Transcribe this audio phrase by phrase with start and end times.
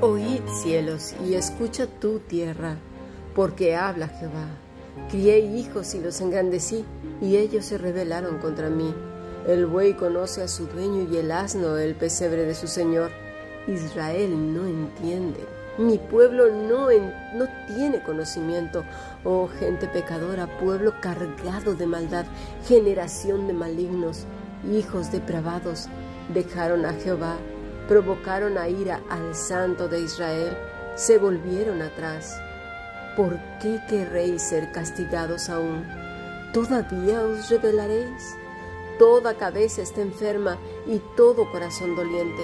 [0.00, 2.76] Oíd cielos y escucha tu tierra,
[3.34, 4.48] porque habla Jehová.
[5.10, 6.84] Crié hijos y los engrandecí,
[7.20, 8.94] y ellos se rebelaron contra mí.
[9.46, 13.10] El buey conoce a su dueño y el asno el pesebre de su señor.
[13.66, 15.61] Israel no entiende.
[15.78, 16.88] Mi pueblo no,
[17.34, 18.84] no tiene conocimiento.
[19.24, 22.26] Oh gente pecadora, pueblo cargado de maldad,
[22.66, 24.26] generación de malignos,
[24.70, 25.88] hijos depravados,
[26.32, 27.36] dejaron a Jehová
[27.88, 30.56] provocaron a ira al Santo de Israel,
[30.94, 32.40] se volvieron atrás.
[33.16, 35.84] ¿Por qué querréis ser castigados aún?
[36.52, 38.34] ¿Todavía os rebelaréis?
[38.98, 42.42] Toda cabeza está enferma y todo corazón doliente.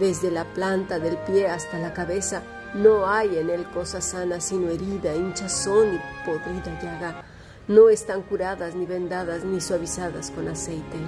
[0.00, 2.42] Desde la planta del pie hasta la cabeza
[2.74, 7.22] no hay en él cosa sana sino herida, hinchazón y podrida llaga.
[7.68, 10.98] No están curadas ni vendadas ni suavizadas con aceite.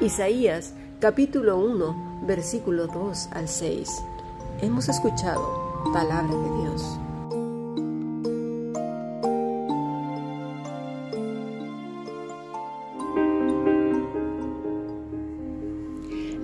[0.00, 4.02] Isaías capítulo 1, versículo 2 al 6.
[4.60, 6.98] Hemos escuchado palabra de Dios.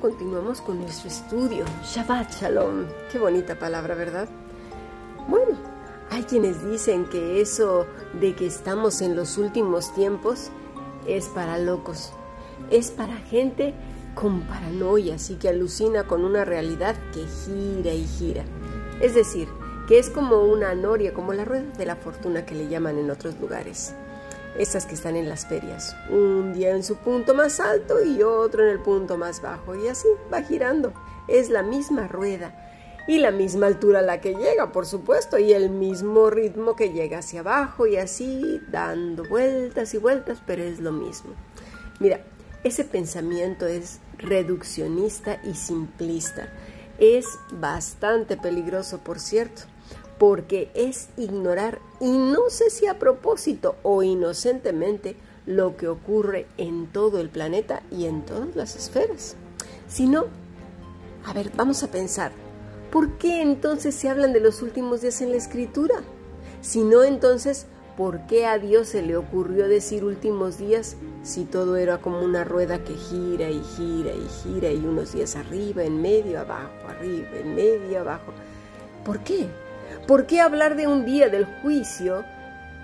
[0.00, 1.64] Continuamos con nuestro estudio.
[1.84, 2.86] Shabbat Shalom.
[3.12, 4.28] Qué bonita palabra, ¿verdad?
[5.28, 5.58] Bueno,
[6.10, 7.86] hay quienes dicen que eso
[8.18, 10.50] de que estamos en los últimos tiempos
[11.06, 12.12] es para locos.
[12.70, 13.74] Es para gente
[14.14, 18.44] con paranoia, y que alucina con una realidad que gira y gira.
[19.00, 19.48] Es decir,
[19.86, 23.10] que es como una noria, como la rueda de la fortuna que le llaman en
[23.10, 23.94] otros lugares
[24.58, 25.96] esas que están en las ferias.
[26.10, 29.74] Un día en su punto más alto y otro en el punto más bajo.
[29.74, 30.92] Y así va girando.
[31.28, 32.66] Es la misma rueda
[33.06, 36.92] y la misma altura a la que llega, por supuesto, y el mismo ritmo que
[36.92, 41.30] llega hacia abajo y así dando vueltas y vueltas, pero es lo mismo.
[41.98, 42.20] Mira,
[42.62, 46.48] ese pensamiento es reduccionista y simplista.
[46.98, 49.62] Es bastante peligroso, por cierto
[50.20, 55.16] porque es ignorar, y no sé si a propósito o inocentemente,
[55.46, 59.34] lo que ocurre en todo el planeta y en todas las esferas.
[59.88, 60.26] Si no,
[61.24, 62.32] a ver, vamos a pensar,
[62.92, 66.02] ¿por qué entonces se hablan de los últimos días en la escritura?
[66.60, 67.64] Si no, entonces,
[67.96, 72.44] ¿por qué a Dios se le ocurrió decir últimos días si todo era como una
[72.44, 77.30] rueda que gira y gira y gira y unos días arriba, en medio, abajo, arriba,
[77.42, 78.34] en medio, abajo?
[79.02, 79.48] ¿Por qué?
[80.06, 82.24] ¿Por qué hablar de un día del juicio?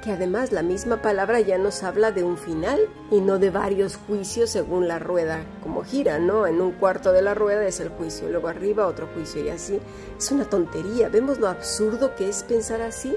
[0.02, 2.78] Que además la misma palabra ya nos habla de un final
[3.10, 6.46] y no de varios juicios según la rueda como gira, ¿no?
[6.46, 9.80] En un cuarto de la rueda es el juicio, luego arriba otro juicio y así.
[10.16, 13.16] Es una tontería, ¿vemos lo absurdo que es pensar así?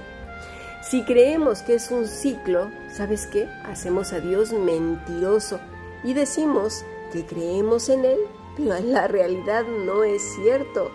[0.81, 3.47] Si creemos que es un ciclo, ¿sabes qué?
[3.65, 5.59] Hacemos a Dios mentiroso
[6.03, 8.19] y decimos que creemos en Él,
[8.55, 10.89] pero en la realidad no es cierto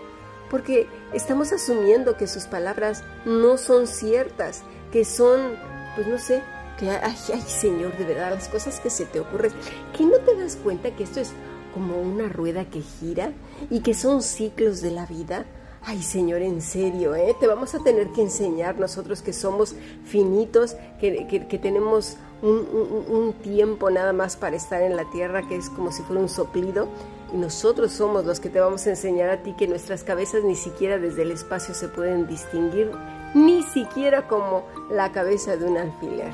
[0.55, 5.57] porque estamos asumiendo que sus palabras no son ciertas, que son,
[5.97, 6.45] pues no sé,
[6.79, 9.51] que, ay, Señor, de verdad, las cosas que se te ocurren,
[9.99, 11.33] que no te das cuenta que esto es
[11.75, 13.33] como una rueda que gira
[13.69, 15.45] y que son ciclos de la vida.
[15.83, 17.35] Ay, Señor, en serio, ¿eh?
[17.41, 23.33] te vamos a tener que enseñar nosotros que somos finitos, que, que, tenemos un, un,
[23.43, 26.87] tiempo nada más para estar en la tierra, que es como si fuera un soplido,
[27.34, 30.55] y nosotros somos los que te vamos a enseñar a ti que nuestras cabezas ni
[30.55, 32.93] siquiera desde el espacio se pueden distinguir,
[33.35, 36.32] ni siquiera como la cabeza de un alfiler.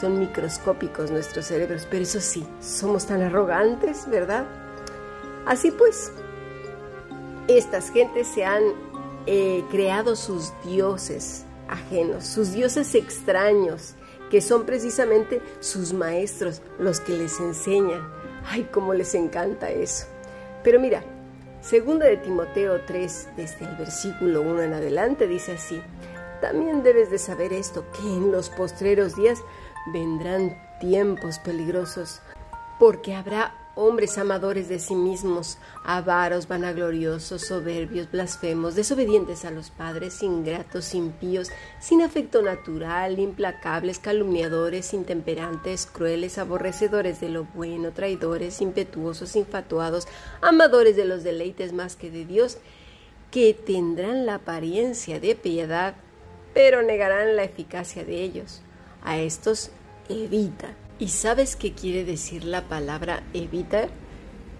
[0.00, 4.46] Son microscópicos nuestros cerebros, pero eso sí, somos tan arrogantes, ¿verdad?
[5.44, 6.10] Así pues,
[7.46, 8.62] estas gentes se han
[9.26, 13.94] eh, creado sus dioses ajenos, sus dioses extraños,
[14.30, 18.10] que son precisamente sus maestros, los que les enseñan.
[18.46, 20.06] Ay, cómo les encanta eso.
[20.62, 21.02] Pero mira,
[21.60, 25.82] segunda de Timoteo 3, desde el versículo 1 en adelante, dice así,
[26.40, 29.42] también debes de saber esto, que en los postreros días
[29.92, 32.20] vendrán tiempos peligrosos,
[32.78, 40.22] porque habrá hombres amadores de sí mismos, avaros, vanagloriosos, soberbios, blasfemos, desobedientes a los padres,
[40.22, 41.50] ingratos, impíos,
[41.80, 50.08] sin afecto natural, implacables, calumniadores, intemperantes, crueles, aborrecedores de lo bueno, traidores, impetuosos, infatuados,
[50.40, 52.58] amadores de los deleites más que de Dios,
[53.30, 55.94] que tendrán la apariencia de piedad,
[56.52, 58.62] pero negarán la eficacia de ellos.
[59.02, 59.70] A estos
[60.08, 60.74] evita.
[61.00, 63.88] ¿Y sabes qué quiere decir la palabra evitar?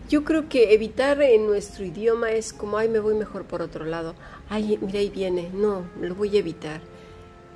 [0.09, 3.85] Yo creo que evitar en nuestro idioma es como, ay, me voy mejor por otro
[3.85, 4.15] lado.
[4.49, 5.51] Ay, mira, ahí viene.
[5.53, 6.81] No, lo voy a evitar.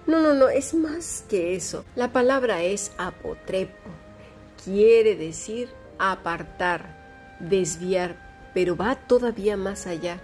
[0.06, 1.86] No, no, no, es más que eso.
[1.96, 3.88] La palabra es apotrepo.
[4.62, 10.20] Quiere decir apartar, desviar, pero va todavía más allá.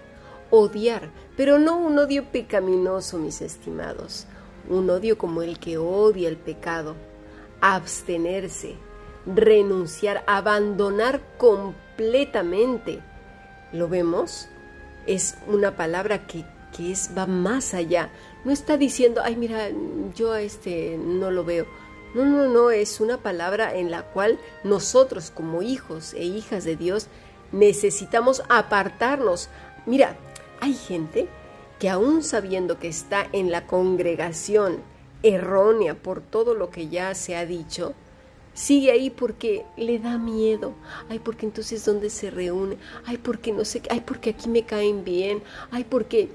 [0.51, 4.27] Odiar, pero no un odio pecaminoso, mis estimados.
[4.69, 6.95] Un odio como el que odia el pecado,
[7.61, 8.77] abstenerse,
[9.27, 13.01] renunciar, abandonar completamente.
[13.73, 14.49] ¿Lo vemos?
[15.07, 16.45] Es una palabra que,
[16.77, 18.11] que es, va más allá.
[18.45, 19.69] No está diciendo, ay, mira,
[20.15, 21.67] yo a este no lo veo.
[22.15, 26.75] No, no, no, es una palabra en la cual nosotros como hijos e hijas de
[26.75, 27.07] Dios
[27.53, 29.49] necesitamos apartarnos.
[29.87, 30.17] Mira,
[30.61, 31.29] hay gente
[31.79, 34.83] que aún sabiendo que está en la congregación
[35.23, 37.95] errónea por todo lo que ya se ha dicho,
[38.55, 40.75] sigue ahí porque le da miedo.
[41.09, 42.77] Ay, porque entonces dónde se reúne.
[43.07, 45.43] Ay, porque no sé, ay, porque aquí me caen bien.
[45.71, 46.31] Ay, porque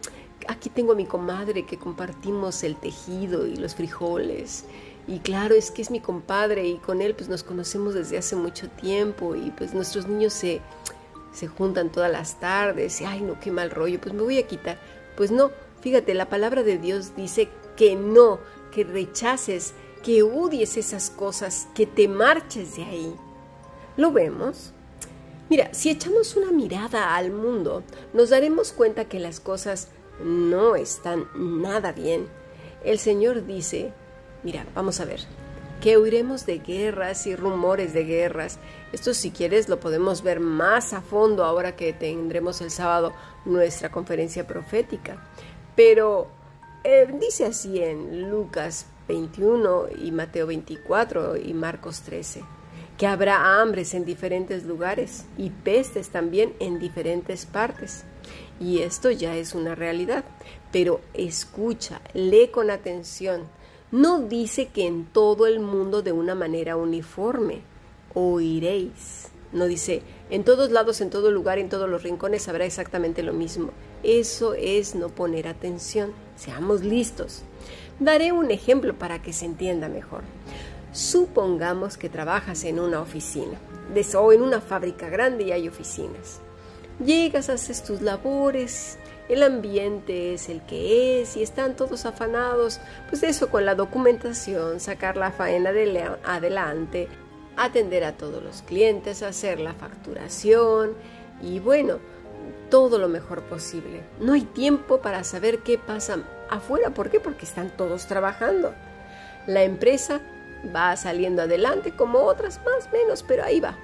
[0.48, 4.66] aquí tengo a mi comadre que compartimos el tejido y los frijoles.
[5.08, 8.36] Y claro, es que es mi compadre y con él pues nos conocemos desde hace
[8.36, 10.62] mucho tiempo y pues nuestros niños se,
[11.32, 14.48] se juntan todas las tardes y ay no, qué mal rollo, pues me voy a
[14.48, 14.80] quitar.
[15.16, 18.40] Pues no, fíjate, la palabra de Dios dice que no,
[18.76, 19.74] que rechaces,
[20.04, 23.16] que odies esas cosas, que te marches de ahí.
[23.96, 24.74] ¿Lo vemos?
[25.50, 29.88] Mira, si echamos una mirada al mundo, nos daremos cuenta que las cosas
[30.22, 32.28] no están nada bien.
[32.84, 33.94] El Señor dice,
[34.44, 35.22] mira, vamos a ver,
[35.80, 38.60] que huiremos de guerras y rumores de guerras.
[38.92, 43.14] Esto si quieres lo podemos ver más a fondo ahora que tendremos el sábado
[43.46, 45.16] nuestra conferencia profética.
[45.78, 46.28] Pero
[46.86, 52.44] eh, dice así en Lucas 21 y Mateo 24 y Marcos 13,
[52.96, 58.04] que habrá hambres en diferentes lugares y pestes también en diferentes partes.
[58.60, 60.26] Y esto ya es una realidad,
[60.72, 63.44] pero escucha, lee con atención.
[63.92, 67.62] No dice que en todo el mundo de una manera uniforme.
[68.14, 69.30] Oiréis.
[69.52, 73.34] No dice, en todos lados, en todo lugar, en todos los rincones habrá exactamente lo
[73.34, 73.72] mismo.
[74.06, 76.14] Eso es no poner atención.
[76.36, 77.42] Seamos listos.
[78.00, 80.22] Daré un ejemplo para que se entienda mejor.
[80.92, 83.58] Supongamos que trabajas en una oficina
[84.16, 86.40] o en una fábrica grande y hay oficinas.
[87.04, 92.80] Llegas, haces tus labores, el ambiente es el que es y están todos afanados,
[93.10, 95.72] pues eso con la documentación, sacar la faena
[96.24, 97.08] adelante,
[97.58, 100.94] atender a todos los clientes, hacer la facturación
[101.42, 102.00] y bueno,
[102.70, 104.04] todo lo mejor posible.
[104.20, 106.20] No hay tiempo para saber qué pasa
[106.50, 106.92] afuera.
[106.92, 107.20] ¿Por qué?
[107.20, 108.74] Porque están todos trabajando.
[109.48, 110.22] La empresa
[110.76, 113.76] va saliendo adelante como otras más menos, pero ahí va.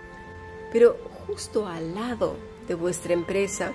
[0.72, 0.98] Pero
[1.28, 2.36] justo al lado
[2.68, 3.74] de vuestra empresa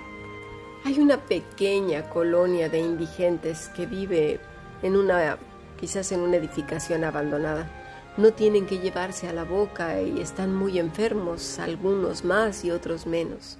[0.85, 4.39] hay una pequeña colonia de indigentes que vive
[4.81, 5.37] en una
[5.79, 7.69] quizás en una edificación abandonada.
[8.17, 13.05] No tienen que llevarse a la boca y están muy enfermos, algunos más y otros
[13.05, 13.59] menos.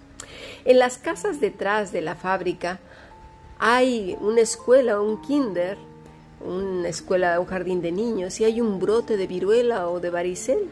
[0.66, 2.80] En las casas detrás de la fábrica
[3.60, 5.78] hay una escuela, un kinder,
[6.46, 10.70] una escuela, un jardín de niños y hay un brote de viruela o de varicela.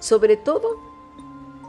[0.00, 0.78] Sobre todo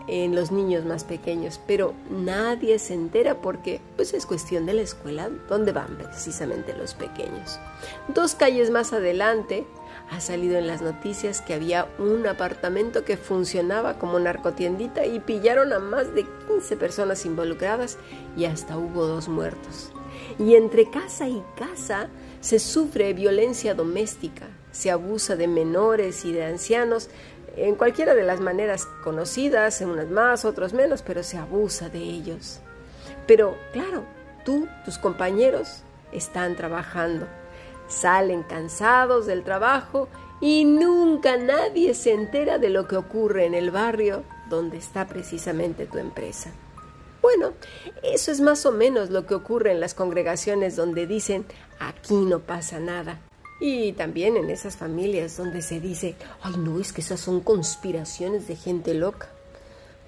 [0.07, 4.81] en los niños más pequeños, pero nadie se entera porque pues es cuestión de la
[4.81, 7.59] escuela donde van precisamente los pequeños.
[8.09, 9.65] Dos calles más adelante
[10.11, 15.73] ha salido en las noticias que había un apartamento que funcionaba como narcotiendita y pillaron
[15.73, 17.97] a más de 15 personas involucradas
[18.37, 19.91] y hasta hubo dos muertos.
[20.37, 22.09] Y entre casa y casa
[22.41, 27.09] se sufre violencia doméstica, se abusa de menores y de ancianos
[27.57, 31.99] en cualquiera de las maneras conocidas, en unas más, otros menos, pero se abusa de
[31.99, 32.59] ellos.
[33.27, 34.03] Pero claro,
[34.43, 37.27] tú, tus compañeros, están trabajando
[37.87, 40.07] Salen cansados del trabajo
[40.41, 45.85] y nunca nadie se entera de lo que ocurre en el barrio donde está precisamente
[45.85, 46.51] tu empresa.
[47.21, 47.53] Bueno,
[48.03, 51.45] eso es más o menos lo que ocurre en las congregaciones donde dicen
[51.79, 53.19] aquí no pasa nada.
[53.59, 58.47] Y también en esas familias donde se dice, ay no, es que esas son conspiraciones
[58.47, 59.29] de gente loca.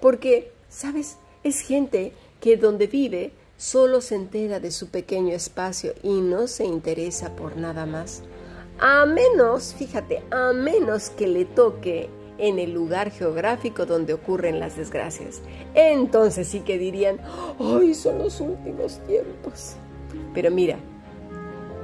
[0.00, 1.16] Porque, ¿sabes?
[1.42, 6.64] Es gente que donde vive solo se entera de su pequeño espacio y no se
[6.64, 8.22] interesa por nada más.
[8.78, 14.76] A menos, fíjate, a menos que le toque en el lugar geográfico donde ocurren las
[14.76, 15.42] desgracias.
[15.74, 17.18] Entonces sí que dirían,
[17.58, 19.74] ¡ay, son los últimos tiempos!
[20.32, 20.78] Pero mira,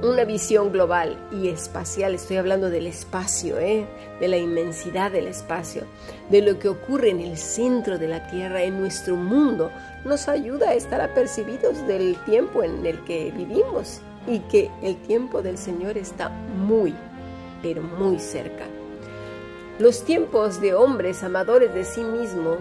[0.05, 3.85] una visión global y espacial, estoy hablando del espacio, ¿eh?
[4.19, 5.83] de la inmensidad del espacio,
[6.29, 9.71] de lo que ocurre en el centro de la Tierra, en nuestro mundo,
[10.03, 15.41] nos ayuda a estar apercibidos del tiempo en el que vivimos y que el tiempo
[15.41, 16.93] del Señor está muy,
[17.61, 18.65] pero muy cerca.
[19.79, 22.59] Los tiempos de hombres amadores de sí mismos,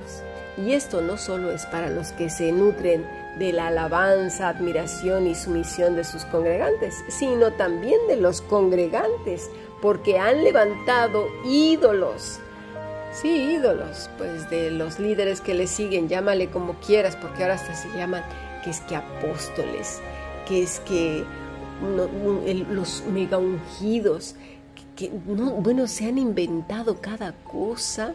[0.57, 3.05] y esto no solo es para los que se nutren
[3.39, 9.51] de la alabanza, admiración y sumisión de sus congregantes, sino también de los congregantes,
[9.83, 12.39] porque han levantado ídolos.
[13.13, 17.75] Sí, ídolos, pues de los líderes que le siguen, llámale como quieras, porque ahora hasta
[17.75, 18.25] se llaman
[18.63, 20.01] que es que apóstoles,
[20.49, 21.25] que es que
[22.71, 24.37] los mega ungidos,
[24.97, 28.15] que, no, bueno, se han inventado cada cosa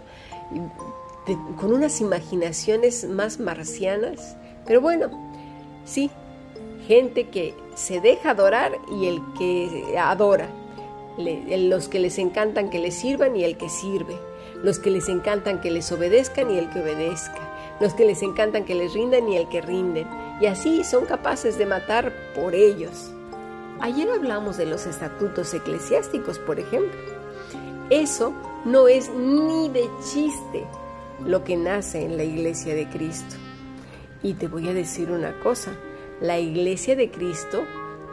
[1.57, 4.35] con unas imaginaciones más marcianas
[4.65, 5.09] pero bueno,
[5.85, 6.09] sí,
[6.87, 10.49] gente que se deja adorar y el que adora.
[11.17, 14.17] los que les encantan que les sirvan y el que sirve.
[14.63, 17.39] Los que les encantan que les obedezcan y el que obedezca.
[17.79, 20.07] Los que les encantan que les rindan y el que rinden.
[20.41, 23.11] Y así son capaces de matar por ellos.
[23.81, 26.99] Ayer hablamos de los estatutos eclesiásticos, por ejemplo.
[27.89, 28.33] Eso
[28.65, 30.65] no es ni de chiste
[31.25, 33.35] lo que nace en la iglesia de Cristo.
[34.21, 35.71] Y te voy a decir una cosa,
[36.19, 37.63] la iglesia de Cristo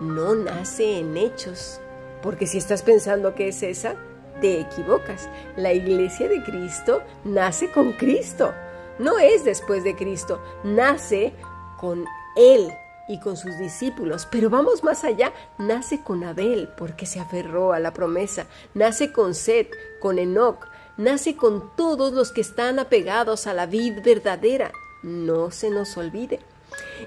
[0.01, 1.81] no nace en hechos,
[2.23, 3.97] porque si estás pensando que es esa,
[4.41, 5.29] te equivocas.
[5.57, 8.53] La iglesia de Cristo nace con Cristo,
[8.99, 11.33] no es después de Cristo, nace
[11.81, 12.05] con
[12.37, 12.73] Él
[13.09, 14.29] y con sus discípulos.
[14.31, 19.35] Pero vamos más allá, nace con Abel porque se aferró a la promesa, nace con
[19.35, 19.71] Set,
[20.01, 24.71] con Enoch, nace con todos los que están apegados a la vid verdadera
[25.03, 26.41] no se nos olvide.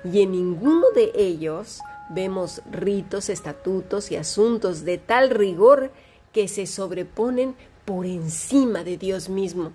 [0.03, 5.91] Y en ninguno de ellos vemos ritos, estatutos y asuntos de tal rigor
[6.33, 7.55] que se sobreponen
[7.85, 9.71] por encima de Dios mismo.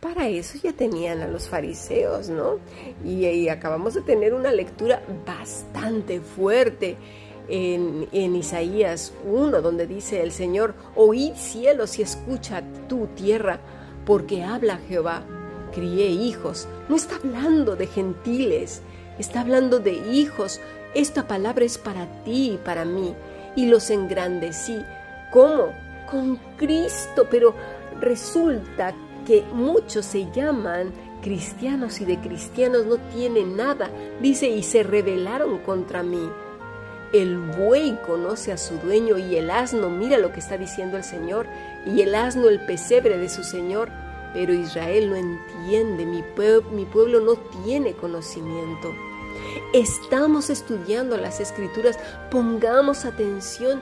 [0.00, 2.58] Para eso ya tenían a los fariseos, ¿no?
[3.04, 6.96] Y, acabamos de tener una lectura bastante fuerte
[7.48, 13.58] en, en, Isaías 1, donde dice el Señor, oíd cielos y escucha tu tierra,
[14.06, 15.24] porque habla Jehová
[15.70, 16.68] crié hijos.
[16.88, 18.82] No está hablando de gentiles,
[19.18, 20.60] está hablando de hijos.
[20.94, 23.14] Esta palabra es para ti y para mí.
[23.56, 24.82] Y los engrandecí.
[25.32, 25.72] ¿Cómo?
[26.10, 27.26] Con Cristo.
[27.30, 27.54] Pero
[28.00, 28.94] resulta
[29.26, 33.90] que muchos se llaman cristianos y de cristianos no tienen nada.
[34.20, 36.30] Dice, y se rebelaron contra mí.
[37.12, 41.04] El buey conoce a su dueño y el asno, mira lo que está diciendo el
[41.04, 41.46] Señor,
[41.86, 43.90] y el asno el pesebre de su Señor
[44.32, 46.22] pero Israel no entiende, mi,
[46.72, 48.94] mi pueblo no tiene conocimiento.
[49.72, 51.98] Estamos estudiando las escrituras,
[52.30, 53.80] pongamos atención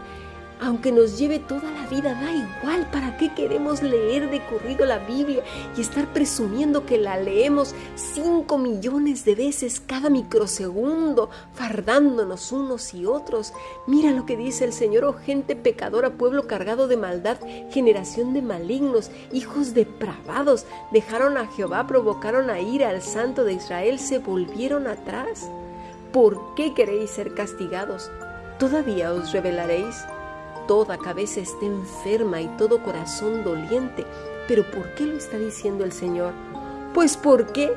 [0.61, 4.99] aunque nos lleve toda la vida, da igual para qué queremos leer de corrido la
[4.99, 5.43] Biblia
[5.77, 13.07] y estar presumiendo que la leemos cinco millones de veces cada microsegundo, fardándonos unos y
[13.07, 13.53] otros.
[13.87, 17.39] Mira lo que dice el Señor, oh gente pecadora, pueblo cargado de maldad,
[17.71, 23.99] generación de malignos, hijos depravados, dejaron a Jehová, provocaron a ira al santo de Israel,
[23.99, 25.51] se volvieron atrás.
[26.13, 28.11] ¿Por qué queréis ser castigados?
[28.59, 29.97] ¿Todavía os revelaréis?
[30.67, 34.05] Toda cabeza está enferma y todo corazón doliente.
[34.49, 36.33] Pero ¿por qué lo está diciendo el Señor?
[36.95, 37.73] Pues ¿por qué?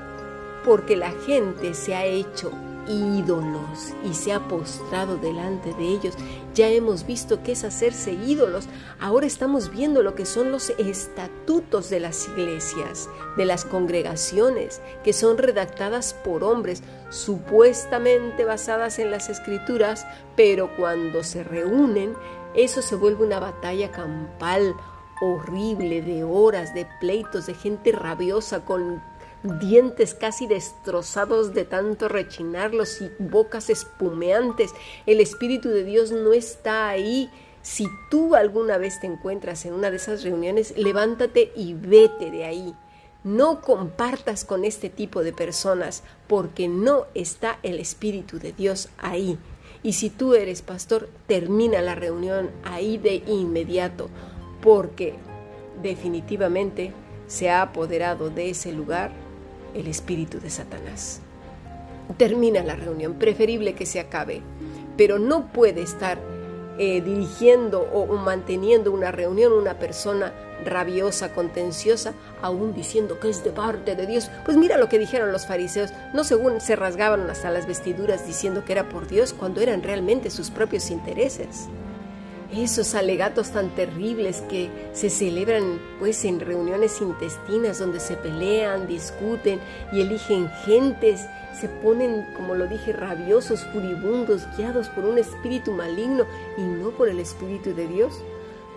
[0.63, 2.51] Porque la gente se ha hecho
[2.89, 6.15] ídolos y se ha postrado delante de ellos.
[6.55, 8.67] Ya hemos visto qué es hacerse ídolos.
[9.00, 15.13] Ahora estamos viendo lo que son los estatutos de las iglesias, de las congregaciones, que
[15.13, 20.05] son redactadas por hombres, supuestamente basadas en las escrituras,
[20.36, 22.15] pero cuando se reúnen
[22.53, 24.75] eso se vuelve una batalla campal
[25.22, 29.01] horrible de horas, de pleitos, de gente rabiosa con
[29.44, 34.74] dientes casi destrozados de tanto rechinarlos y bocas espumeantes.
[35.06, 37.29] El Espíritu de Dios no está ahí.
[37.62, 42.46] Si tú alguna vez te encuentras en una de esas reuniones, levántate y vete de
[42.46, 42.74] ahí.
[43.24, 49.38] No compartas con este tipo de personas porque no está el Espíritu de Dios ahí.
[49.81, 54.09] Y si tú eres pastor, termina la reunión ahí de inmediato,
[54.62, 55.15] porque
[55.81, 56.91] definitivamente
[57.27, 59.12] se ha apoderado de ese lugar
[59.74, 61.21] el espíritu de Satanás.
[62.17, 64.41] Termina la reunión, preferible que se acabe,
[64.98, 66.19] pero no puede estar
[66.77, 70.33] eh, dirigiendo o, manteniendo una reunión una persona
[70.66, 74.30] rabiosa, contenciosa, aún diciendo que es de parte de Dios.
[74.46, 78.66] Pues mira lo que dijeron los fariseos, no según se rasgaban hasta las vestiduras diciendo
[78.66, 81.70] que era por Dios cuando eran realmente sus propios intereses
[82.51, 89.60] esos alegatos tan terribles que se celebran pues en reuniones intestinas donde se pelean, discuten
[89.92, 91.28] y eligen gentes,
[91.60, 96.25] se ponen, como lo dije, rabiosos, furibundos, guiados por un espíritu maligno
[96.58, 98.13] y no por el espíritu de Dios.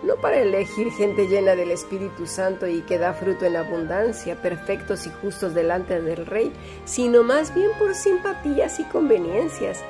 [0.03, 5.07] No para elegir gente llena del Espíritu Santo y que da fruto en abundancia, perfectos
[5.07, 6.51] y justos delante del Rey,
[6.85, 9.81] sino más bien por simpatías y conveniencias.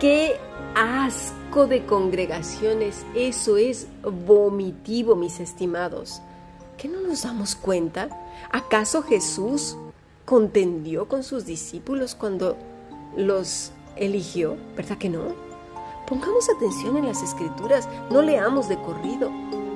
[0.00, 0.36] ¡Qué
[0.74, 1.42] asco!
[1.60, 6.22] de congregaciones, eso es vomitivo, mis estimados.
[6.78, 8.08] ¿Que no nos damos cuenta?
[8.50, 9.76] ¿Acaso Jesús
[10.24, 12.56] contendió con sus discípulos cuando
[13.18, 14.56] los eligió?
[14.74, 15.34] ¿Verdad que no?
[16.12, 19.32] Pongamos atención en las escrituras, no leamos de corrido,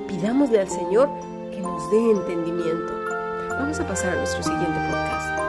[0.07, 1.09] pidámosle al Señor
[1.49, 2.93] que nos dé entendimiento.
[3.49, 5.46] Vamos a pasar a nuestro siguiente podcast.